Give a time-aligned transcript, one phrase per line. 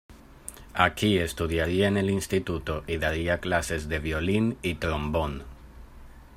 [0.73, 5.43] Aquí estudiaría en el instituto y daría clases de violín y trombón.